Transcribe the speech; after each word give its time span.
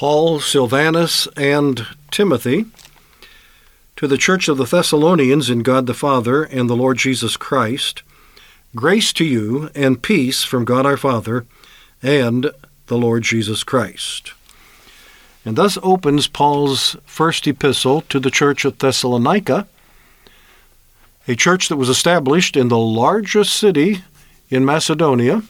Paul, 0.00 0.40
Silvanus, 0.40 1.28
and 1.36 1.86
Timothy, 2.10 2.64
to 3.96 4.06
the 4.06 4.16
church 4.16 4.48
of 4.48 4.56
the 4.56 4.64
Thessalonians 4.64 5.50
in 5.50 5.58
God 5.58 5.84
the 5.84 5.92
Father 5.92 6.42
and 6.42 6.70
the 6.70 6.74
Lord 6.74 6.96
Jesus 6.96 7.36
Christ, 7.36 8.02
grace 8.74 9.12
to 9.12 9.26
you 9.26 9.68
and 9.74 10.00
peace 10.00 10.42
from 10.42 10.64
God 10.64 10.86
our 10.86 10.96
Father 10.96 11.44
and 12.02 12.50
the 12.86 12.96
Lord 12.96 13.24
Jesus 13.24 13.62
Christ. 13.62 14.32
And 15.44 15.56
thus 15.56 15.76
opens 15.82 16.28
Paul's 16.28 16.96
first 17.04 17.46
epistle 17.46 18.00
to 18.08 18.18
the 18.18 18.30
church 18.30 18.64
at 18.64 18.78
Thessalonica, 18.78 19.68
a 21.28 21.36
church 21.36 21.68
that 21.68 21.76
was 21.76 21.90
established 21.90 22.56
in 22.56 22.68
the 22.68 22.78
largest 22.78 23.54
city 23.54 24.00
in 24.48 24.64
Macedonia, 24.64 25.42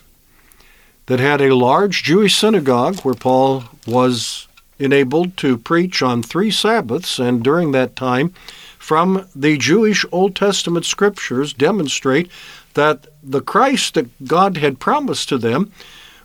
that 1.11 1.19
had 1.19 1.41
a 1.41 1.53
large 1.53 2.03
Jewish 2.03 2.37
synagogue 2.37 3.01
where 3.01 3.13
Paul 3.13 3.65
was 3.85 4.47
enabled 4.79 5.35
to 5.35 5.57
preach 5.57 6.01
on 6.01 6.23
three 6.23 6.49
Sabbaths, 6.49 7.19
and 7.19 7.43
during 7.43 7.73
that 7.73 7.97
time, 7.97 8.29
from 8.79 9.27
the 9.35 9.57
Jewish 9.57 10.05
Old 10.13 10.37
Testament 10.37 10.85
scriptures, 10.85 11.51
demonstrate 11.51 12.31
that 12.75 13.07
the 13.21 13.41
Christ 13.41 13.95
that 13.95 14.25
God 14.25 14.55
had 14.55 14.79
promised 14.79 15.27
to 15.27 15.37
them 15.37 15.73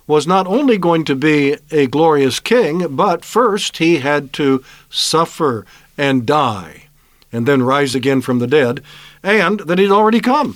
was 0.07 0.25
not 0.25 0.47
only 0.47 0.77
going 0.77 1.03
to 1.03 1.15
be 1.15 1.57
a 1.69 1.87
glorious 1.87 2.39
king, 2.39 2.95
but 2.95 3.25
first 3.25 3.79
he 3.79 3.97
had 3.97 4.31
to 4.39 4.63
suffer 4.89 5.65
and 5.97 6.25
die 6.25 6.87
and 7.33 7.45
then 7.45 7.61
rise 7.61 7.93
again 7.93 8.21
from 8.21 8.39
the 8.39 8.47
dead, 8.47 8.81
and 9.21 9.59
that 9.59 9.79
he'd 9.79 9.91
already 9.91 10.21
come. 10.21 10.55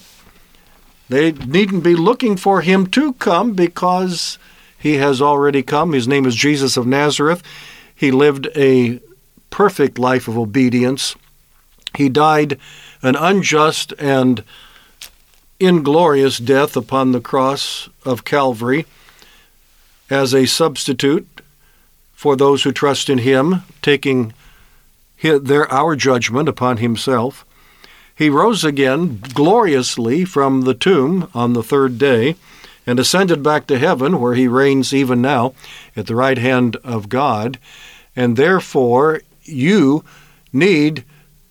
They 1.11 1.33
needn't 1.33 1.83
be 1.83 1.93
looking 1.93 2.37
for 2.37 2.61
him 2.61 2.87
to 2.87 3.11
come 3.15 3.51
because 3.51 4.37
he 4.79 4.93
has 4.93 5.21
already 5.21 5.61
come. 5.61 5.91
His 5.91 6.07
name 6.07 6.25
is 6.25 6.35
Jesus 6.35 6.77
of 6.77 6.87
Nazareth. 6.87 7.43
He 7.93 8.11
lived 8.11 8.47
a 8.55 9.01
perfect 9.49 9.99
life 9.99 10.29
of 10.29 10.37
obedience. 10.37 11.17
He 11.97 12.07
died 12.07 12.57
an 13.01 13.17
unjust 13.17 13.91
and 13.99 14.45
inglorious 15.59 16.37
death 16.37 16.77
upon 16.77 17.11
the 17.11 17.19
cross 17.19 17.89
of 18.05 18.23
Calvary 18.23 18.85
as 20.09 20.33
a 20.33 20.45
substitute 20.45 21.27
for 22.13 22.37
those 22.37 22.63
who 22.63 22.71
trust 22.71 23.09
in 23.09 23.17
him, 23.17 23.63
taking 23.81 24.31
their 25.21 25.69
our 25.73 25.97
judgment 25.97 26.47
upon 26.47 26.77
himself. 26.77 27.45
He 28.21 28.29
rose 28.29 28.63
again 28.63 29.19
gloriously 29.33 30.25
from 30.25 30.61
the 30.61 30.75
tomb 30.75 31.27
on 31.33 31.53
the 31.53 31.63
third 31.63 31.97
day 31.97 32.35
and 32.85 32.99
ascended 32.99 33.41
back 33.41 33.65
to 33.65 33.79
heaven, 33.79 34.19
where 34.19 34.35
he 34.35 34.47
reigns 34.47 34.93
even 34.93 35.23
now 35.23 35.55
at 35.95 36.05
the 36.05 36.15
right 36.15 36.37
hand 36.37 36.75
of 36.83 37.09
God. 37.09 37.57
And 38.15 38.37
therefore, 38.37 39.21
you 39.43 40.05
need 40.53 41.03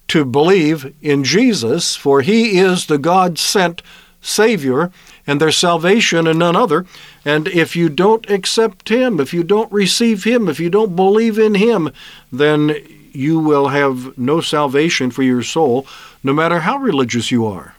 to 0.06 0.25
believe 0.25 0.94
in 1.03 1.25
Jesus, 1.25 1.97
for 1.97 2.20
he 2.22 2.60
is 2.60 2.87
the 2.87 2.98
God 2.98 3.37
sent 3.37 3.82
Savior, 4.20 4.92
and 5.26 5.41
their 5.41 5.50
salvation 5.50 6.28
and 6.28 6.38
none 6.38 6.54
other. 6.54 6.87
And 7.25 7.48
if 7.48 7.75
you 7.75 7.88
don't 7.88 8.31
accept 8.31 8.91
him, 8.91 9.19
if 9.19 9.34
you 9.34 9.42
don't 9.42 9.72
receive 9.72 10.22
him, 10.22 10.48
if 10.48 10.60
you 10.60 10.70
don't 10.70 10.94
believe 10.94 11.37
in 11.37 11.56
him, 11.56 11.91
then 12.31 12.76
you 13.15 13.38
will 13.38 13.69
have 13.69 14.16
no 14.19 14.41
salvation 14.41 15.10
for 15.10 15.22
your 15.22 15.43
soul, 15.43 15.87
no 16.22 16.32
matter 16.32 16.60
how 16.60 16.76
religious 16.76 17.31
you 17.31 17.47
are, 17.47 17.75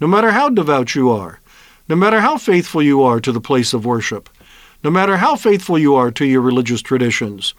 no 0.00 0.06
matter 0.06 0.32
how 0.32 0.48
devout 0.48 0.94
you 0.94 1.10
are, 1.10 1.40
no 1.88 1.96
matter 1.96 2.20
how 2.20 2.36
faithful 2.38 2.82
you 2.82 3.02
are 3.02 3.20
to 3.20 3.32
the 3.32 3.40
place 3.40 3.74
of 3.74 3.84
worship, 3.84 4.28
no 4.82 4.90
matter 4.90 5.18
how 5.18 5.36
faithful 5.36 5.78
you 5.78 5.94
are 5.94 6.10
to 6.10 6.24
your 6.24 6.40
religious 6.40 6.82
traditions. 6.82 7.54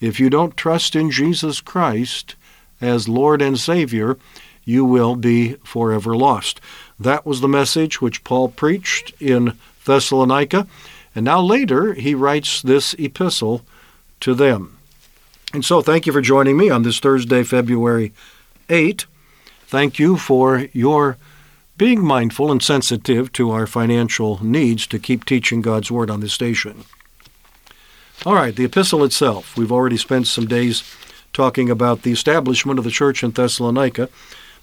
If 0.00 0.18
you 0.20 0.30
don't 0.30 0.56
trust 0.56 0.96
in 0.96 1.10
Jesus 1.10 1.60
Christ 1.60 2.34
as 2.80 3.08
Lord 3.08 3.40
and 3.40 3.58
Savior, 3.58 4.16
you 4.64 4.84
will 4.84 5.14
be 5.16 5.54
forever 5.64 6.16
lost. 6.16 6.60
That 6.98 7.26
was 7.26 7.40
the 7.40 7.48
message 7.48 8.00
which 8.00 8.24
Paul 8.24 8.48
preached 8.48 9.12
in 9.20 9.56
Thessalonica, 9.84 10.66
and 11.14 11.24
now 11.24 11.40
later 11.40 11.94
he 11.94 12.14
writes 12.14 12.62
this 12.62 12.94
epistle 12.94 13.62
to 14.20 14.34
them. 14.34 14.73
And 15.54 15.64
so, 15.64 15.82
thank 15.82 16.04
you 16.04 16.12
for 16.12 16.20
joining 16.20 16.56
me 16.56 16.68
on 16.68 16.82
this 16.82 16.98
Thursday, 16.98 17.44
February 17.44 18.12
8. 18.68 19.06
Thank 19.68 20.00
you 20.00 20.16
for 20.16 20.66
your 20.72 21.16
being 21.76 22.04
mindful 22.04 22.50
and 22.50 22.60
sensitive 22.60 23.30
to 23.34 23.52
our 23.52 23.68
financial 23.68 24.44
needs 24.44 24.84
to 24.88 24.98
keep 24.98 25.24
teaching 25.24 25.62
God's 25.62 25.92
Word 25.92 26.10
on 26.10 26.18
this 26.18 26.32
station. 26.32 26.86
All 28.26 28.34
right, 28.34 28.56
the 28.56 28.64
epistle 28.64 29.04
itself. 29.04 29.56
We've 29.56 29.70
already 29.70 29.96
spent 29.96 30.26
some 30.26 30.46
days 30.46 30.82
talking 31.32 31.70
about 31.70 32.02
the 32.02 32.10
establishment 32.10 32.80
of 32.80 32.84
the 32.84 32.90
church 32.90 33.22
in 33.22 33.30
Thessalonica, 33.30 34.08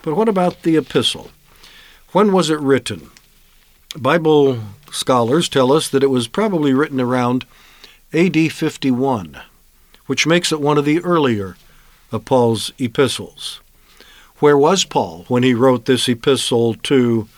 but 0.02 0.18
what 0.18 0.28
about 0.28 0.64
the 0.64 0.76
epistle? 0.76 1.32
When 2.12 2.34
was 2.34 2.50
it 2.50 2.60
written? 2.60 3.12
Bible 3.98 4.62
scholars 4.92 5.48
tell 5.48 5.72
us 5.72 5.88
that 5.88 6.04
it 6.04 6.10
was 6.10 6.28
probably 6.28 6.74
written 6.74 7.00
around 7.00 7.46
AD 8.12 8.52
51, 8.52 9.40
which 10.12 10.28
makes 10.28 10.52
it 10.52 10.60
one 10.60 10.78
of 10.78 10.84
the 10.84 11.00
earlier 11.06 11.56
of 12.12 12.26
Paul's 12.26 12.74
epistles. 12.78 13.62
Where 14.40 14.58
was 14.58 14.84
Paul 14.84 15.24
when 15.30 15.42
he 15.42 15.54
wrote 15.54 15.86
this 15.86 16.10
epistle 16.10 16.74
to 16.74 17.30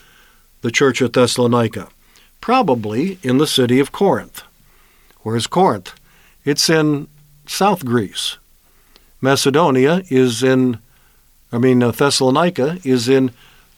the 0.61 0.71
church 0.71 0.99
at 0.99 1.13
Thessalonica? 1.13 1.89
Probably 2.41 3.19
in 3.21 3.37
the 3.37 3.45
city 3.45 3.79
of 3.79 3.91
Corinth. 3.91 4.41
Where's 5.19 5.45
Corinth? 5.45 5.93
It's 6.45 6.67
in 6.67 7.09
South 7.45 7.85
Greece. 7.85 8.37
Macedonia 9.21 10.01
is 10.09 10.41
in, 10.41 10.79
I 11.51 11.59
mean, 11.59 11.83
uh, 11.83 11.91
Thessalonica 11.91 12.79
is 12.83 13.07
in 13.07 13.33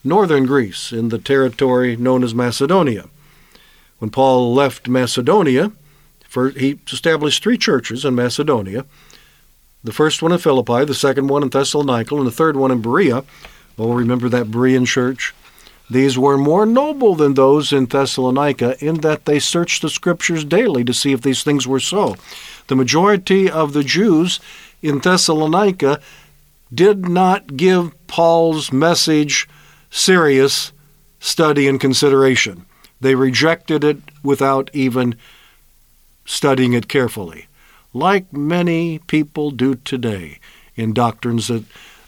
northern 0.05 0.45
Greece, 0.45 0.93
in 0.93 1.09
the 1.09 1.19
territory 1.19 1.97
known 1.97 2.23
as 2.23 2.33
Macedonia. 2.33 3.09
When 3.99 4.09
Paul 4.09 4.53
left 4.53 4.87
Macedonia, 4.87 5.73
for, 6.35 6.49
he 6.49 6.77
established 6.91 7.41
three 7.41 7.57
churches 7.57 8.03
in 8.03 8.13
Macedonia 8.13 8.85
the 9.85 9.93
first 9.93 10.23
one 10.23 10.31
in 10.31 10.39
Philippi, 10.39 10.83
the 10.83 10.95
second 10.95 11.27
one 11.27 11.43
in 11.43 11.49
Thessalonica, 11.49 12.15
and 12.15 12.25
the 12.25 12.31
third 12.31 12.57
one 12.57 12.71
in 12.71 12.81
Berea. 12.81 13.23
Oh, 13.77 13.93
remember 13.93 14.27
that 14.29 14.47
Berean 14.47 14.87
church? 14.87 15.33
These 15.87 16.17
were 16.17 16.39
more 16.39 16.65
noble 16.65 17.13
than 17.13 17.35
those 17.35 17.71
in 17.71 17.85
Thessalonica 17.85 18.83
in 18.83 19.01
that 19.01 19.25
they 19.25 19.37
searched 19.37 19.83
the 19.83 19.89
Scriptures 19.91 20.43
daily 20.43 20.83
to 20.85 20.93
see 20.93 21.11
if 21.11 21.21
these 21.21 21.43
things 21.43 21.67
were 21.67 21.79
so. 21.79 22.15
The 22.65 22.75
majority 22.75 23.47
of 23.47 23.73
the 23.73 23.83
Jews 23.83 24.39
in 24.81 24.99
Thessalonica 24.99 26.01
did 26.73 27.07
not 27.07 27.55
give 27.55 27.93
Paul's 28.07 28.71
message 28.71 29.47
serious 29.91 30.71
study 31.19 31.67
and 31.67 31.79
consideration. 31.79 32.65
They 32.99 33.13
rejected 33.13 33.83
it 33.83 33.99
without 34.23 34.71
even 34.73 35.15
studying 36.25 36.73
it 36.73 36.87
carefully, 36.87 37.47
like 37.93 38.31
many 38.33 38.99
people 38.99 39.51
do 39.51 39.75
today 39.75 40.39
in 40.75 40.93
doctrines 40.93 41.47
that, 41.47 41.63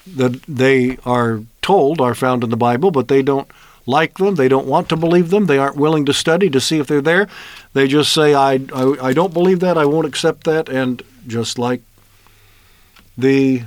that 0.05 0.41
they 0.43 0.97
are 1.05 1.41
told 1.61 2.01
are 2.01 2.15
found 2.15 2.43
in 2.43 2.49
the 2.49 2.57
Bible, 2.57 2.91
but 2.91 3.07
they 3.07 3.21
don't 3.21 3.47
like 3.85 4.17
them. 4.17 4.35
They 4.35 4.49
don't 4.49 4.67
want 4.67 4.89
to 4.89 4.97
believe 4.97 5.29
them. 5.29 5.45
They 5.45 5.57
aren't 5.57 5.77
willing 5.77 6.05
to 6.05 6.13
study 6.13 6.49
to 6.49 6.59
see 6.59 6.79
if 6.79 6.87
they're 6.87 7.01
there. 7.01 7.27
They 7.73 7.87
just 7.87 8.13
say, 8.13 8.33
I, 8.33 8.59
I, 8.73 8.95
I 9.01 9.13
don't 9.13 9.33
believe 9.33 9.61
that. 9.61 9.77
I 9.77 9.85
won't 9.85 10.07
accept 10.07 10.43
that. 10.43 10.67
And 10.67 11.01
just 11.25 11.57
like 11.57 11.81
the 13.17 13.63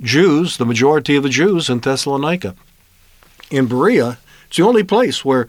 Jews, 0.00 0.56
the 0.56 0.66
majority 0.66 1.16
of 1.16 1.22
the 1.22 1.28
Jews 1.28 1.70
in 1.70 1.80
Thessalonica. 1.80 2.54
In 3.50 3.66
Berea, 3.66 4.18
it's 4.48 4.56
the 4.56 4.64
only 4.64 4.82
place 4.82 5.24
where 5.24 5.46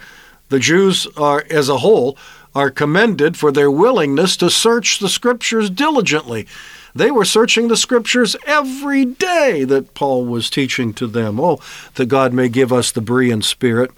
the 0.50 0.60
Jews 0.60 1.08
are, 1.18 1.44
as 1.50 1.68
a 1.68 1.78
whole, 1.78 2.18
are 2.58 2.72
commended 2.72 3.38
for 3.38 3.52
their 3.52 3.70
willingness 3.70 4.36
to 4.36 4.50
search 4.50 4.98
the 4.98 5.08
Scriptures 5.08 5.70
diligently. 5.70 6.48
They 6.96 7.12
were 7.12 7.24
searching 7.24 7.68
the 7.68 7.78
Scriptures 7.78 8.36
every 8.48 9.06
day 9.06 9.64
that 9.64 9.94
Paul 9.94 10.26
was 10.26 10.50
teaching 10.50 10.92
to 10.96 11.06
them. 11.06 11.40
Oh, 11.40 11.60
that 11.94 12.08
God 12.08 12.34
may 12.34 12.50
give 12.50 12.74
us 12.74 12.92
the 12.92 13.00
Berean 13.00 13.44
spirit. 13.44 13.92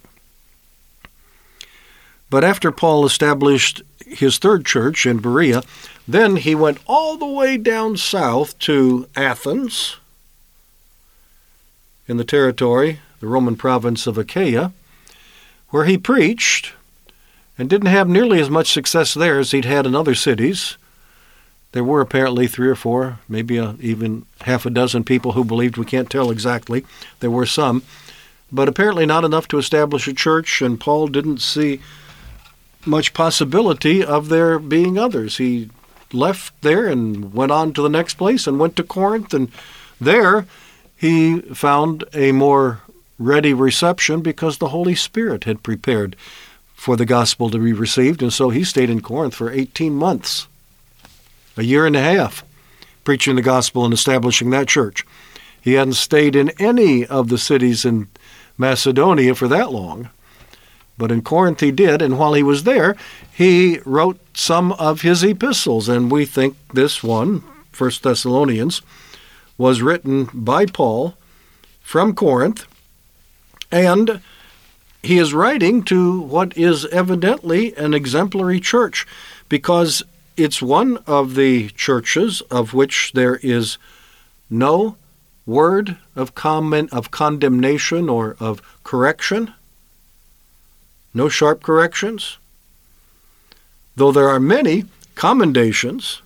But 2.29 2.43
after 2.43 2.69
Paul 2.69 3.05
established 3.05 3.81
his 4.05 4.37
third 4.37 4.65
church 4.65 5.05
in 5.05 5.19
Berea, 5.19 5.63
then 6.05 6.35
he 6.35 6.53
went 6.53 6.79
all 6.85 7.15
the 7.15 7.25
way 7.25 7.55
down 7.55 7.95
south 7.95 8.59
to 8.59 9.07
Athens 9.15 9.95
in 12.09 12.17
the 12.17 12.25
territory, 12.25 12.99
the 13.21 13.27
Roman 13.27 13.55
province 13.55 14.05
of 14.05 14.17
Achaia, 14.17 14.73
where 15.69 15.85
he 15.85 15.97
preached 15.97 16.73
and 17.59 17.69
didn't 17.69 17.89
have 17.89 18.07
nearly 18.07 18.39
as 18.39 18.49
much 18.49 18.71
success 18.71 19.13
there 19.13 19.37
as 19.37 19.51
he'd 19.51 19.65
had 19.65 19.85
in 19.85 19.93
other 19.93 20.15
cities. 20.15 20.77
There 21.73 21.83
were 21.83 21.99
apparently 21.99 22.47
three 22.47 22.69
or 22.69 22.75
four, 22.75 23.19
maybe 23.27 23.57
a, 23.57 23.75
even 23.81 24.25
half 24.41 24.65
a 24.65 24.69
dozen 24.69 25.03
people 25.03 25.33
who 25.33 25.43
believed. 25.43 25.77
We 25.77 25.85
can't 25.85 26.09
tell 26.09 26.31
exactly. 26.31 26.85
There 27.19 27.29
were 27.29 27.45
some, 27.45 27.83
but 28.49 28.69
apparently 28.69 29.05
not 29.05 29.25
enough 29.25 29.47
to 29.49 29.57
establish 29.57 30.07
a 30.07 30.13
church, 30.13 30.61
and 30.61 30.79
Paul 30.79 31.09
didn't 31.09 31.41
see 31.41 31.81
much 32.85 33.13
possibility 33.13 34.03
of 34.03 34.29
there 34.29 34.57
being 34.57 34.97
others. 34.97 35.37
He 35.37 35.69
left 36.13 36.59
there 36.61 36.87
and 36.87 37.33
went 37.33 37.51
on 37.51 37.73
to 37.73 37.81
the 37.81 37.89
next 37.89 38.13
place 38.13 38.47
and 38.47 38.57
went 38.57 38.77
to 38.77 38.83
Corinth, 38.83 39.33
and 39.33 39.51
there 39.99 40.47
he 40.95 41.41
found 41.41 42.05
a 42.13 42.31
more 42.31 42.81
ready 43.19 43.53
reception 43.53 44.21
because 44.21 44.57
the 44.57 44.69
Holy 44.69 44.95
Spirit 44.95 45.43
had 45.43 45.61
prepared 45.61 46.15
for 46.79 46.95
the 46.95 47.05
gospel 47.05 47.49
to 47.49 47.59
be 47.59 47.73
received, 47.73 48.23
and 48.23 48.31
so 48.31 48.51
he 48.51 48.63
stayed 48.63 48.89
in 48.89 49.01
Corinth 49.01 49.35
for 49.35 49.51
18 49.51 49.93
months, 49.93 50.47
a 51.57 51.63
year 51.63 51.85
and 51.85 51.93
a 51.93 52.01
half, 52.01 52.41
preaching 53.03 53.35
the 53.35 53.41
gospel 53.41 53.83
and 53.83 53.93
establishing 53.93 54.49
that 54.49 54.69
church. 54.69 55.05
He 55.59 55.73
hadn't 55.73 55.95
stayed 55.95 56.37
in 56.37 56.51
any 56.51 57.05
of 57.05 57.27
the 57.27 57.37
cities 57.37 57.83
in 57.83 58.07
Macedonia 58.57 59.35
for 59.35 59.49
that 59.49 59.73
long. 59.73 60.09
But 60.97 61.11
in 61.11 61.21
Corinth 61.21 61.59
he 61.59 61.71
did, 61.71 62.01
and 62.01 62.17
while 62.17 62.33
he 62.33 62.43
was 62.43 62.63
there, 62.63 62.95
he 63.29 63.79
wrote 63.85 64.17
some 64.33 64.71
of 64.71 65.01
his 65.01 65.21
epistles, 65.21 65.89
and 65.89 66.09
we 66.09 66.23
think 66.23 66.55
this 66.73 67.03
one, 67.03 67.43
First 67.73 68.03
Thessalonians, 68.03 68.81
was 69.57 69.81
written 69.81 70.29
by 70.33 70.65
Paul 70.65 71.17
from 71.81 72.15
Corinth, 72.15 72.65
and 73.69 74.21
he 75.01 75.17
is 75.17 75.33
writing 75.33 75.83
to 75.83 76.21
what 76.21 76.57
is 76.57 76.85
evidently 76.87 77.75
an 77.75 77.93
exemplary 77.93 78.59
church, 78.59 79.07
because 79.47 80.03
it's 80.35 80.61
one 80.61 80.97
of 81.07 81.35
the 81.35 81.69
churches 81.69 82.41
of 82.49 82.73
which 82.73 83.11
there 83.13 83.35
is 83.37 83.77
no 84.49 84.95
word 85.45 85.97
of 86.15 86.35
comment 86.35 86.91
of 86.93 87.11
condemnation 87.11 88.09
or 88.09 88.35
of 88.39 88.61
correction 88.83 89.53
no 91.13 91.29
sharp 91.29 91.63
corrections. 91.63 92.37
Though 93.95 94.11
there 94.11 94.29
are 94.29 94.39
many 94.39 94.85
commendations, 95.15 96.21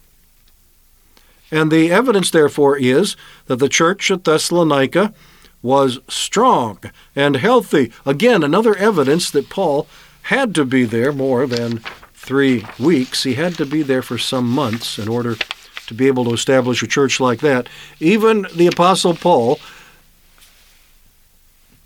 and 1.52 1.72
the 1.72 1.92
evidence, 1.92 2.32
therefore, 2.32 2.78
is 2.78 3.16
that 3.48 3.58
the 3.58 3.70
church 3.70 4.12
at 4.12 4.24
Thessalonica 4.24 5.14
was 5.64 5.98
strong 6.08 6.78
and 7.16 7.38
healthy. 7.38 7.92
Again, 8.06 8.44
another 8.44 8.76
evidence 8.76 9.32
that 9.32 9.50
Paul 9.50 9.88
had 10.24 10.54
to 10.56 10.66
be 10.66 10.84
there 10.84 11.12
more 11.12 11.48
than 11.48 11.80
three 12.14 12.66
weeks. 12.78 13.24
He 13.24 13.34
had 13.34 13.56
to 13.56 13.66
be 13.66 13.82
there 13.82 14.04
for 14.04 14.18
some 14.18 14.48
months 14.48 15.00
in 15.00 15.08
order 15.08 15.36
to 15.88 15.94
be 15.94 16.08
able 16.08 16.26
to 16.26 16.34
establish 16.34 16.84
a 16.84 16.88
church 16.88 17.20
like 17.20 17.40
that. 17.40 17.68
Even 18.00 18.46
the 18.54 18.68
Apostle 18.68 19.16
Paul, 19.16 19.60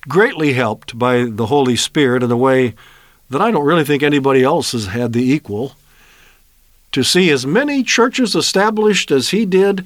greatly 0.08 0.54
helped 0.54 0.98
by 0.98 1.26
the 1.26 1.48
Holy 1.48 1.76
Spirit 1.76 2.24
in 2.24 2.32
a 2.32 2.38
way 2.38 2.74
that 3.30 3.42
I 3.42 3.52
don't 3.52 3.66
really 3.66 3.84
think 3.84 4.04
anybody 4.04 4.44
else 4.44 4.72
has 4.72 4.88
had 4.88 5.14
the 5.14 5.32
equal. 5.32 5.74
To 6.94 7.04
see 7.04 7.30
as 7.30 7.46
many 7.46 7.84
churches 7.84 8.36
established 8.36 9.12
as 9.12 9.30
he 9.30 9.46
did, 9.46 9.86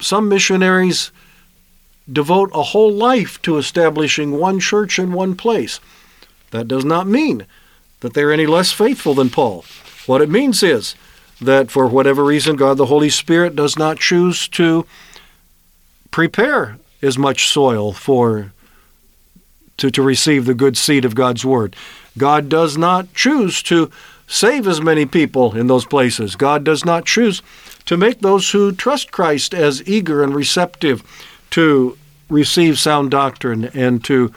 some 0.00 0.28
missionaries 0.28 1.10
devote 2.10 2.50
a 2.54 2.62
whole 2.62 2.92
life 2.92 3.40
to 3.42 3.58
establishing 3.58 4.38
one 4.38 4.60
church 4.60 4.98
in 4.98 5.12
one 5.12 5.34
place. 5.34 5.80
That 6.50 6.68
does 6.68 6.84
not 6.84 7.06
mean 7.06 7.46
that 8.00 8.14
they're 8.14 8.32
any 8.32 8.46
less 8.46 8.72
faithful 8.72 9.14
than 9.14 9.30
Paul. 9.30 9.64
What 10.06 10.22
it 10.22 10.30
means 10.30 10.62
is 10.62 10.94
that 11.40 11.70
for 11.70 11.86
whatever 11.86 12.24
reason, 12.24 12.56
God 12.56 12.76
the 12.76 12.86
Holy 12.86 13.10
Spirit 13.10 13.54
does 13.54 13.78
not 13.78 13.98
choose 13.98 14.48
to 14.48 14.86
prepare 16.10 16.78
as 17.02 17.18
much 17.18 17.48
soil 17.48 17.92
for 17.92 18.52
to, 19.76 19.90
to 19.90 20.02
receive 20.02 20.44
the 20.44 20.54
good 20.54 20.76
seed 20.76 21.04
of 21.04 21.14
God's 21.14 21.44
Word. 21.44 21.76
God 22.16 22.48
does 22.48 22.76
not 22.76 23.14
choose 23.14 23.62
to 23.64 23.90
save 24.26 24.66
as 24.66 24.80
many 24.80 25.06
people 25.06 25.56
in 25.56 25.68
those 25.68 25.84
places. 25.84 26.36
God 26.36 26.64
does 26.64 26.84
not 26.84 27.06
choose 27.06 27.42
to 27.86 27.96
make 27.96 28.20
those 28.20 28.50
who 28.50 28.72
trust 28.72 29.12
Christ 29.12 29.54
as 29.54 29.86
eager 29.88 30.22
and 30.22 30.34
receptive 30.34 31.02
to 31.50 31.96
receive 32.28 32.78
sound 32.78 33.10
doctrine 33.10 33.64
and 33.74 34.04
to 34.04 34.32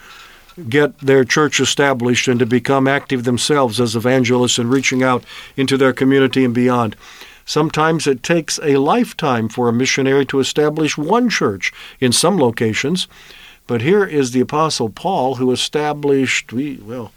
get 0.68 0.98
their 0.98 1.24
church 1.24 1.60
established 1.60 2.28
and 2.28 2.38
to 2.40 2.46
become 2.46 2.86
active 2.86 3.24
themselves 3.24 3.80
as 3.80 3.96
evangelists 3.96 4.58
and 4.58 4.70
reaching 4.70 5.02
out 5.02 5.24
into 5.56 5.76
their 5.76 5.92
community 5.92 6.44
and 6.44 6.54
beyond. 6.54 6.96
Sometimes 7.44 8.06
it 8.06 8.22
takes 8.22 8.58
a 8.62 8.76
lifetime 8.76 9.48
for 9.48 9.68
a 9.68 9.72
missionary 9.72 10.24
to 10.26 10.40
establish 10.40 10.96
one 10.96 11.28
church 11.28 11.72
in 12.00 12.12
some 12.12 12.38
locations. 12.38 13.08
But 13.66 13.80
here 13.80 14.04
is 14.04 14.30
the 14.30 14.40
Apostle 14.40 14.90
Paul 14.90 15.36
who 15.36 15.52
established, 15.52 16.52
we, 16.52 16.76
well, 16.76 17.12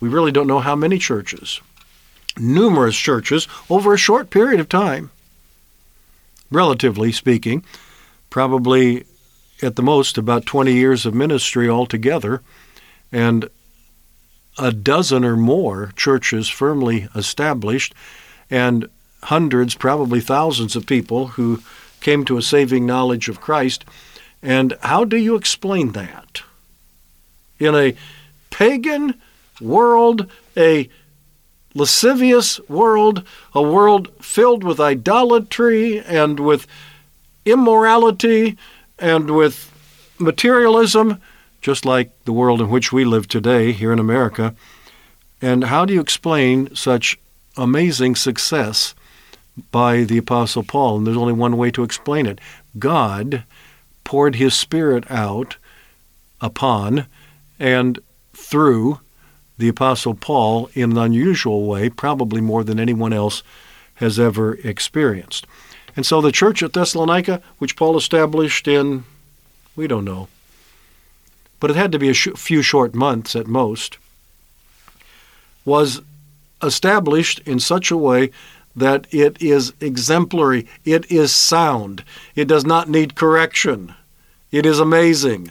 we 0.00 0.08
really 0.08 0.32
don't 0.32 0.46
know 0.46 0.60
how 0.60 0.76
many 0.76 0.98
churches, 0.98 1.60
numerous 2.36 2.96
churches 2.96 3.48
over 3.68 3.92
a 3.92 3.98
short 3.98 4.30
period 4.30 4.60
of 4.60 4.68
time, 4.68 5.10
relatively 6.50 7.12
speaking, 7.12 7.64
probably 8.30 9.04
at 9.62 9.76
the 9.76 9.82
most 9.82 10.18
about 10.18 10.46
20 10.46 10.72
years 10.72 11.06
of 11.06 11.14
ministry 11.14 11.68
altogether, 11.68 12.42
and 13.10 13.48
a 14.58 14.72
dozen 14.72 15.24
or 15.24 15.36
more 15.36 15.92
churches 15.96 16.48
firmly 16.48 17.08
established, 17.14 17.94
and 18.50 18.88
hundreds, 19.24 19.74
probably 19.74 20.20
thousands 20.20 20.76
of 20.76 20.86
people 20.86 21.28
who 21.28 21.62
came 22.00 22.24
to 22.24 22.36
a 22.36 22.42
saving 22.42 22.86
knowledge 22.86 23.28
of 23.28 23.40
Christ. 23.40 23.84
And 24.42 24.76
how 24.82 25.04
do 25.04 25.16
you 25.16 25.34
explain 25.34 25.92
that? 25.92 26.42
In 27.58 27.74
a 27.74 27.96
pagan 28.50 29.20
world, 29.60 30.30
a 30.56 30.88
lascivious 31.74 32.60
world, 32.68 33.24
a 33.54 33.62
world 33.62 34.08
filled 34.20 34.64
with 34.64 34.80
idolatry 34.80 36.00
and 36.00 36.38
with 36.40 36.66
immorality 37.44 38.56
and 38.98 39.30
with 39.30 39.72
materialism, 40.18 41.20
just 41.60 41.84
like 41.84 42.10
the 42.24 42.32
world 42.32 42.60
in 42.60 42.70
which 42.70 42.92
we 42.92 43.04
live 43.04 43.28
today 43.28 43.72
here 43.72 43.92
in 43.92 43.98
America. 43.98 44.54
And 45.40 45.64
how 45.64 45.84
do 45.84 45.94
you 45.94 46.00
explain 46.00 46.74
such 46.74 47.18
amazing 47.56 48.16
success 48.16 48.94
by 49.70 50.04
the 50.04 50.18
Apostle 50.18 50.62
Paul? 50.62 50.98
And 50.98 51.06
there's 51.06 51.16
only 51.16 51.32
one 51.32 51.56
way 51.56 51.70
to 51.72 51.82
explain 51.82 52.26
it 52.26 52.40
God 52.78 53.44
poured 54.04 54.36
his 54.36 54.54
Spirit 54.54 55.08
out 55.10 55.56
upon 56.40 57.06
and 57.58 57.98
through 58.32 59.00
the 59.58 59.68
Apostle 59.68 60.14
Paul 60.14 60.70
in 60.74 60.92
an 60.92 60.98
unusual 60.98 61.66
way, 61.66 61.90
probably 61.90 62.40
more 62.40 62.62
than 62.62 62.78
anyone 62.78 63.12
else 63.12 63.42
has 63.94 64.18
ever 64.18 64.54
experienced. 64.54 65.46
And 65.96 66.06
so 66.06 66.20
the 66.20 66.32
church 66.32 66.62
at 66.62 66.72
Thessalonica, 66.72 67.42
which 67.58 67.76
Paul 67.76 67.96
established 67.96 68.68
in, 68.68 69.04
we 69.74 69.86
don't 69.86 70.04
know, 70.04 70.28
but 71.60 71.70
it 71.70 71.76
had 71.76 71.92
to 71.92 71.98
be 71.98 72.08
a 72.08 72.14
sh- 72.14 72.28
few 72.36 72.62
short 72.62 72.94
months 72.94 73.34
at 73.34 73.46
most, 73.46 73.98
was 75.64 76.00
established 76.62 77.40
in 77.40 77.60
such 77.60 77.90
a 77.90 77.96
way 77.96 78.30
that 78.74 79.06
it 79.12 79.40
is 79.42 79.72
exemplary, 79.80 80.66
it 80.84 81.10
is 81.10 81.34
sound, 81.34 82.04
it 82.34 82.46
does 82.46 82.64
not 82.64 82.88
need 82.88 83.14
correction, 83.14 83.94
it 84.50 84.64
is 84.64 84.78
amazing. 84.78 85.50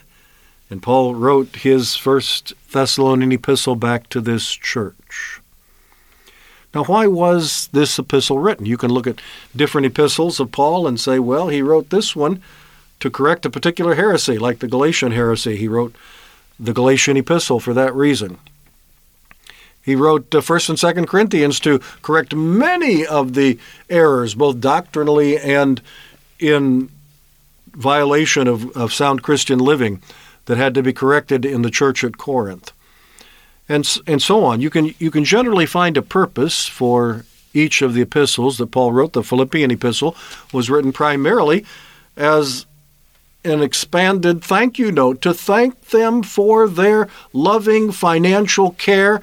And 0.70 0.82
Paul 0.82 1.16
wrote 1.16 1.58
his 1.58 1.96
first 1.96 2.54
Thessalonian 2.72 3.32
epistle 3.32 3.76
back 3.76 4.10
to 4.10 4.20
this 4.20 4.52
church. 4.52 5.42
Now, 6.74 6.84
why 6.84 7.08
was 7.08 7.70
this 7.72 7.98
epistle 7.98 8.40
written? 8.40 8.66
You 8.66 8.78
can 8.78 8.92
look 8.92 9.08
at 9.08 9.22
different 9.56 9.88
epistles 9.88 10.40
of 10.40 10.52
Paul 10.52 10.86
and 10.88 11.00
say, 11.00 11.18
well, 11.18 11.48
he 11.48 11.62
wrote 11.62 11.90
this 11.90 12.16
one 12.16 12.42
to 13.00 13.10
correct 13.10 13.46
a 13.46 13.50
particular 13.50 13.96
heresy, 13.96 14.38
like 14.38 14.60
the 14.60 14.68
Galatian 14.68 15.12
heresy. 15.12 15.56
He 15.56 15.68
wrote 15.68 15.96
the 16.60 16.74
Galatian 16.74 17.18
epistle 17.18 17.60
for 17.60 17.74
that 17.74 17.96
reason. 17.96 18.38
He 19.82 19.96
wrote 19.96 20.36
uh, 20.36 20.40
1st 20.40 20.70
and 20.70 20.78
2nd 20.78 21.08
Corinthians 21.08 21.60
to 21.62 21.80
correct 22.02 22.36
many 22.36 23.06
of 23.06 23.36
the 23.36 23.58
errors, 23.90 24.36
both 24.36 24.60
doctrinally 24.60 25.38
and 25.38 25.82
in 26.40 26.90
violation 27.68 28.48
of, 28.48 28.76
of 28.76 28.92
sound 28.92 29.24
Christian 29.24 29.60
living 29.60 30.02
that 30.46 30.58
had 30.58 30.74
to 30.74 30.84
be 30.84 30.92
corrected 30.92 31.46
in 31.46 31.62
the 31.62 31.70
church 31.70 32.04
at 32.04 32.18
Corinth. 32.18 32.74
And, 33.70 33.86
and 34.08 34.22
so 34.22 34.46
on. 34.46 34.62
You 34.62 34.70
can, 34.70 34.94
you 34.98 35.12
can 35.12 35.26
generally 35.26 35.66
find 35.66 35.98
a 35.98 36.02
purpose 36.02 36.66
for 36.66 37.26
each 37.54 37.82
of 37.82 37.94
the 37.94 38.02
epistles 38.02 38.58
that 38.58 38.72
Paul 38.72 38.94
wrote. 38.94 39.14
The 39.14 39.24
Philippian 39.24 39.72
epistle 39.72 40.16
was 40.54 40.70
written 40.70 40.94
primarily 40.94 41.66
as 42.16 42.66
an 43.44 43.62
expanded 43.62 44.44
thank 44.44 44.78
you 44.78 44.92
note 44.92 45.22
to 45.22 45.34
thank 45.34 45.90
them 45.90 46.24
for 46.24 46.68
their 46.68 47.08
loving 47.34 47.92
financial 47.92 48.72
care 48.72 49.22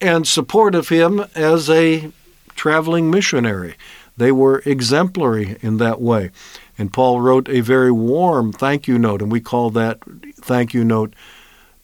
and 0.00 0.26
support 0.26 0.74
of 0.74 0.88
him 0.88 1.24
as 1.34 1.70
a 1.70 2.10
traveling 2.54 3.10
missionary. 3.10 3.74
They 4.16 4.32
were 4.32 4.62
exemplary 4.66 5.56
in 5.62 5.78
that 5.78 6.00
way. 6.00 6.30
And 6.76 6.92
Paul 6.92 7.20
wrote 7.20 7.48
a 7.48 7.60
very 7.60 7.92
warm 7.92 8.52
thank 8.52 8.88
you 8.88 8.98
note, 8.98 9.22
and 9.22 9.30
we 9.30 9.40
call 9.40 9.70
that 9.70 10.00
thank 10.36 10.74
you 10.74 10.84
note 10.84 11.14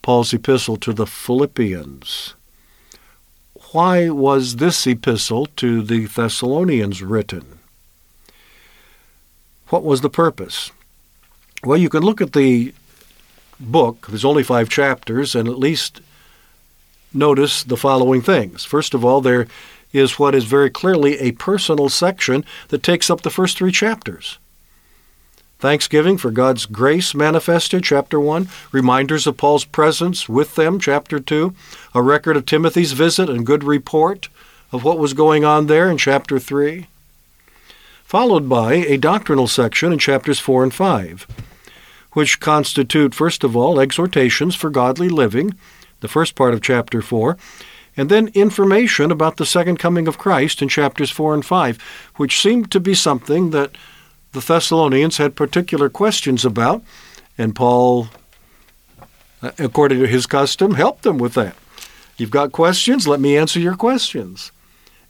Paul's 0.02 0.33
epistle 0.33 0.76
to 0.78 0.93
the 0.93 1.07
Philippians. 1.07 2.35
Why 3.73 4.09
was 4.09 4.57
this 4.57 4.87
epistle 4.87 5.47
to 5.57 5.83
the 5.83 6.07
Thessalonians 6.07 7.02
written? 7.02 7.59
What 9.69 9.85
was 9.85 10.00
the 10.00 10.11
purpose? 10.11 10.71
Well, 11.62 11.76
you 11.76 11.88
can 11.88 12.02
look 12.02 12.21
at 12.21 12.33
the 12.33 12.73
book, 13.61 14.07
there's 14.09 14.25
only 14.25 14.43
five 14.43 14.69
chapters, 14.69 15.35
and 15.35 15.49
at 15.49 15.59
least 15.59 16.00
notice 17.12 17.62
the 17.62 17.76
following 17.76 18.23
things. 18.23 18.64
First 18.64 18.95
of 18.95 19.05
all, 19.05 19.21
there 19.21 19.47
is 19.93 20.19
what 20.19 20.35
is 20.35 20.45
very 20.45 20.71
clearly 20.71 21.19
a 21.19 21.33
personal 21.33 21.88
section 21.88 22.45
that 22.69 22.83
takes 22.83 23.11
up 23.11 23.23
the 23.23 23.31
first 23.31 23.59
three 23.59 23.73
chapters. 23.73 24.38
Thanksgiving 25.59 26.19
for 26.19 26.31
God's 26.31 26.67
grace 26.67 27.17
manifested, 27.17 27.83
chapter 27.83 28.21
1. 28.21 28.49
Reminders 28.71 29.27
of 29.27 29.37
Paul's 29.37 29.65
presence 29.65 30.29
with 30.29 30.55
them, 30.55 30.79
chapter 30.79 31.19
2. 31.19 31.53
A 31.97 32.03
record 32.03 32.37
of 32.37 32.47
Timothy's 32.47 32.93
visit 32.93 33.29
and 33.29 33.45
good 33.45 33.65
report 33.65 34.29
of 34.71 34.85
what 34.85 35.00
was 35.00 35.15
going 35.15 35.45
on 35.45 35.67
there 35.67 35.91
in 35.91 35.99
chapter 35.99 36.38
3. 36.38 36.87
Followed 38.05 38.49
by 38.49 38.75
a 38.75 38.97
doctrinal 38.99 39.49
section 39.49 39.93
in 39.93 39.99
chapters 39.99 40.38
4 40.38 40.62
and 40.62 40.73
5, 40.73 41.27
which 42.12 42.38
constitute, 42.38 43.12
first 43.12 43.43
of 43.43 43.57
all, 43.57 43.81
exhortations 43.81 44.55
for 44.55 44.71
godly 44.71 45.09
living 45.09 45.55
the 46.00 46.09
first 46.09 46.37
part 46.37 46.55
of 46.55 46.62
chapter 46.62 47.03
4, 47.03 47.37
and 47.97 48.09
then 48.09 48.29
information 48.29 49.11
about 49.11 49.38
the 49.38 49.45
second 49.45 49.81
coming 49.81 50.07
of 50.07 50.19
Christ 50.19 50.62
in 50.62 50.69
chapters 50.69 51.11
4 51.11 51.35
and 51.35 51.45
5, 51.45 51.83
which 52.15 52.41
seemed 52.41 52.71
to 52.71 52.79
be 52.79 52.95
something 52.95 53.50
that 53.50 53.73
the 54.33 54.41
Thessalonians 54.41 55.17
had 55.17 55.37
particular 55.37 55.89
questions 55.89 56.45
about, 56.45 56.83
and 57.37 57.55
Paul, 57.55 58.09
uh, 59.43 59.53
according 59.59 60.01
to 60.01 60.07
his 60.07 60.27
custom, 60.27 60.75
helped 60.75 61.03
them 61.03 61.19
with 61.19 61.35
that. 61.35 61.57
You've 62.17 62.31
got 62.31 62.53
questions? 62.53 63.07
Let 63.07 63.21
me 63.21 63.37
answer 63.37 63.61
your 63.61 63.77
questions. 63.77 64.53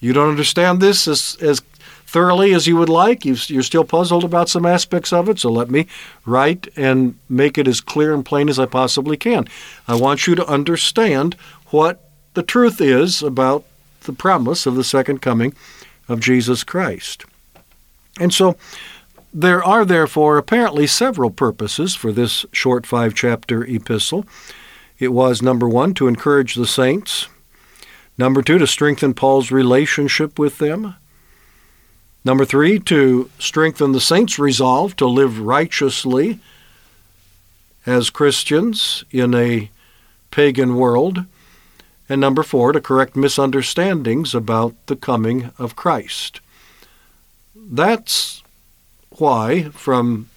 You 0.01 0.13
don't 0.13 0.29
understand 0.29 0.81
this 0.81 1.09
as, 1.09 1.37
as 1.41 1.61
thoroughly 2.07 2.55
as 2.55 2.67
you 2.67 2.77
would 2.77 2.89
like. 2.89 3.25
you 3.25 3.35
are 3.35 3.63
still 3.63 3.85
puzzled 3.85 4.25
about 4.25 4.49
some 4.49 4.65
aspects 4.65 5.13
of 5.13 5.29
it, 5.29 5.39
so 5.39 5.51
let 5.51 5.71
me 5.71 5.87
write 6.25 6.69
and 6.77 7.19
make 7.29 7.59
it 7.59 7.67
as 7.67 7.81
clear 7.81 8.15
and 8.15 8.25
plain 8.25 8.49
as 8.49 8.59
I 8.59 8.67
possibly 8.67 9.17
can. 9.17 9.49
I 9.89 9.95
want 9.95 10.27
you 10.27 10.35
to 10.35 10.47
understand 10.47 11.35
what 11.67 12.11
the 12.35 12.43
truth 12.43 12.81
is 12.81 13.23
about 13.23 13.65
the 14.03 14.13
promise 14.13 14.65
of 14.65 14.75
the 14.77 14.85
second 14.85 15.21
coming 15.21 15.55
of 16.09 16.21
Jesus 16.21 16.65
Christ. 16.65 17.25
And 18.21 18.33
so 18.33 18.57
there 19.32 19.62
are 19.62 19.85
therefore 19.85 20.38
apparently 20.38 20.87
several 20.87 21.30
purposes 21.30 21.94
for 21.94 22.12
this 22.12 22.47
short 22.52 22.87
five 22.87 23.14
chapter 23.14 23.64
epistle. 23.64 24.25
It 24.99 25.12
was, 25.12 25.42
number 25.42 25.68
one, 25.68 25.94
to 25.94 26.08
encourage 26.08 26.54
the 26.54 26.66
saints. 26.66 27.28
Number 28.16 28.42
two, 28.42 28.58
to 28.58 28.66
strengthen 28.66 29.14
Paul's 29.14 29.52
relationship 29.52 30.38
with 30.38 30.58
them. 30.58 30.97
Number 32.25 32.44
three, 32.44 32.80
to 32.80 33.30
strengthen 33.38 33.92
the 33.92 34.00
saints' 34.00 34.38
resolve 34.38 34.97
to 34.97 35.06
live 35.06 35.38
righteously 35.40 36.40
as 37.87 38.11
Christians 38.11 39.04
in 39.11 39.35
a 39.35 39.70
pagan 40.30 40.75
world. 40.76 41.25
And 42.08 42.20
number 42.20 42.42
four, 42.42 42.73
to 42.73 42.80
correct 42.80 43.14
misunderstandings 43.14 44.35
about 44.35 44.75
the 44.87 44.97
coming 44.97 45.52
of 45.58 45.76
Christ. 45.76 46.40
That's 47.54 48.42
why, 49.21 49.65
from 49.71 50.29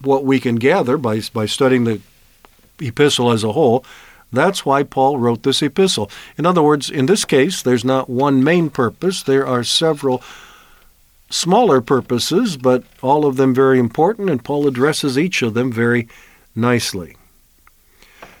what 0.00 0.24
we 0.24 0.40
can 0.40 0.56
gather 0.56 0.96
by, 0.96 1.20
by 1.32 1.46
studying 1.46 1.84
the 1.84 2.00
epistle 2.80 3.30
as 3.30 3.44
a 3.44 3.52
whole, 3.52 3.84
that's 4.32 4.64
why 4.64 4.82
Paul 4.82 5.18
wrote 5.18 5.42
this 5.42 5.62
epistle. 5.62 6.10
In 6.38 6.46
other 6.46 6.62
words, 6.62 6.88
in 6.90 7.06
this 7.06 7.24
case, 7.24 7.62
there's 7.62 7.84
not 7.84 8.08
one 8.08 8.42
main 8.42 8.70
purpose, 8.70 9.22
there 9.22 9.46
are 9.46 9.62
several 9.62 10.22
smaller 11.30 11.80
purposes, 11.80 12.56
but 12.56 12.84
all 13.02 13.24
of 13.26 13.36
them 13.36 13.54
very 13.54 13.78
important, 13.78 14.30
and 14.30 14.44
Paul 14.44 14.66
addresses 14.66 15.18
each 15.18 15.42
of 15.42 15.54
them 15.54 15.72
very 15.72 16.08
nicely. 16.54 17.16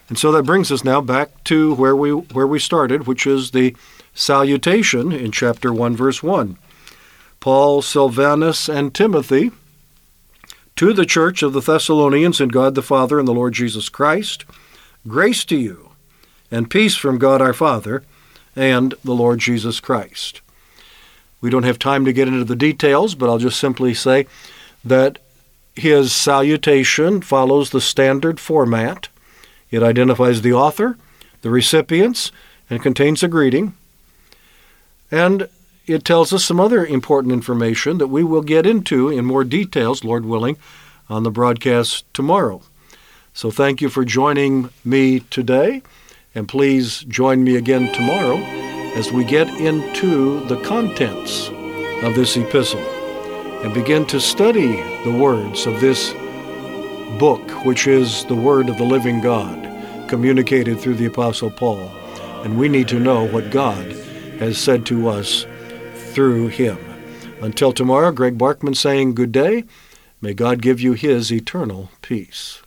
And 0.08 0.18
so 0.18 0.30
that 0.32 0.42
brings 0.42 0.70
us 0.70 0.84
now 0.84 1.00
back 1.00 1.42
to 1.44 1.74
where 1.74 1.96
we 1.96 2.10
where 2.10 2.46
we 2.46 2.58
started, 2.58 3.06
which 3.06 3.26
is 3.26 3.52
the 3.52 3.74
salutation 4.14 5.10
in 5.10 5.32
chapter 5.32 5.72
1 5.72 5.96
verse 5.96 6.22
1. 6.22 6.58
Paul, 7.42 7.82
Silvanus, 7.82 8.68
and 8.68 8.94
Timothy 8.94 9.50
to 10.76 10.92
the 10.92 11.04
church 11.04 11.42
of 11.42 11.52
the 11.52 11.60
Thessalonians 11.60 12.40
in 12.40 12.50
God 12.50 12.76
the 12.76 12.82
Father 12.82 13.18
and 13.18 13.26
the 13.26 13.34
Lord 13.34 13.52
Jesus 13.52 13.88
Christ, 13.88 14.44
grace 15.08 15.44
to 15.46 15.56
you 15.56 15.90
and 16.52 16.70
peace 16.70 16.94
from 16.94 17.18
God 17.18 17.42
our 17.42 17.52
Father 17.52 18.04
and 18.54 18.94
the 19.02 19.12
Lord 19.12 19.40
Jesus 19.40 19.80
Christ. 19.80 20.40
We 21.40 21.50
don't 21.50 21.64
have 21.64 21.80
time 21.80 22.04
to 22.04 22.12
get 22.12 22.28
into 22.28 22.44
the 22.44 22.54
details, 22.54 23.16
but 23.16 23.28
I'll 23.28 23.38
just 23.38 23.58
simply 23.58 23.92
say 23.92 24.28
that 24.84 25.18
his 25.74 26.12
salutation 26.12 27.22
follows 27.22 27.70
the 27.70 27.80
standard 27.80 28.38
format. 28.38 29.08
It 29.68 29.82
identifies 29.82 30.42
the 30.42 30.52
author, 30.52 30.96
the 31.40 31.50
recipients, 31.50 32.30
and 32.70 32.80
contains 32.80 33.24
a 33.24 33.28
greeting. 33.28 33.74
And 35.10 35.48
it 35.86 36.04
tells 36.04 36.32
us 36.32 36.44
some 36.44 36.60
other 36.60 36.84
important 36.86 37.32
information 37.32 37.98
that 37.98 38.08
we 38.08 38.22
will 38.22 38.42
get 38.42 38.66
into 38.66 39.08
in 39.08 39.24
more 39.24 39.44
details, 39.44 40.04
Lord 40.04 40.24
willing, 40.24 40.56
on 41.08 41.22
the 41.22 41.30
broadcast 41.30 42.04
tomorrow. 42.14 42.62
So 43.34 43.50
thank 43.50 43.80
you 43.80 43.88
for 43.88 44.04
joining 44.04 44.70
me 44.84 45.20
today, 45.20 45.82
and 46.34 46.48
please 46.48 47.00
join 47.00 47.42
me 47.42 47.56
again 47.56 47.92
tomorrow 47.92 48.36
as 48.94 49.10
we 49.10 49.24
get 49.24 49.48
into 49.48 50.44
the 50.46 50.60
contents 50.62 51.48
of 52.02 52.14
this 52.14 52.36
epistle 52.36 52.80
and 53.62 53.72
begin 53.72 54.04
to 54.06 54.20
study 54.20 54.76
the 55.04 55.16
words 55.18 55.66
of 55.66 55.80
this 55.80 56.12
book, 57.18 57.64
which 57.64 57.86
is 57.86 58.24
the 58.26 58.34
Word 58.34 58.68
of 58.68 58.76
the 58.76 58.84
living 58.84 59.20
God, 59.20 60.08
communicated 60.08 60.78
through 60.78 60.96
the 60.96 61.06
Apostle 61.06 61.50
Paul. 61.50 61.90
And 62.44 62.58
we 62.58 62.68
need 62.68 62.88
to 62.88 63.00
know 63.00 63.26
what 63.28 63.50
God 63.50 63.92
has 64.38 64.58
said 64.58 64.84
to 64.86 65.08
us 65.08 65.46
through 66.12 66.48
him. 66.48 66.78
Until 67.40 67.72
tomorrow, 67.72 68.12
Greg 68.12 68.38
Barkman 68.38 68.76
saying 68.76 69.14
good 69.14 69.32
day. 69.32 69.64
May 70.20 70.34
God 70.34 70.62
give 70.62 70.80
you 70.80 70.92
his 70.92 71.32
eternal 71.32 71.90
peace. 72.02 72.62